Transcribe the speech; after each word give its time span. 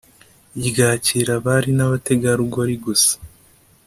ryakira 0.67 1.31
abari 1.39 1.71
n’abategarugori 1.77 2.75
gusa 2.85 3.13